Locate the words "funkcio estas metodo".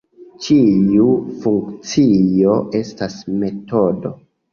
1.43-4.13